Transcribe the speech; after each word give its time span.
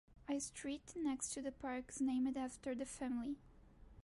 A 0.27 0.39
street 0.39 0.95
next 0.95 1.31
to 1.35 1.43
the 1.43 1.51
park 1.51 1.89
is 1.91 2.01
named 2.01 2.35
after 2.35 2.73
the 2.73 2.87
family. 2.87 3.37